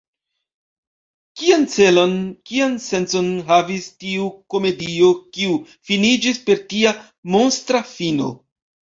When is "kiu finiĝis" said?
5.39-6.41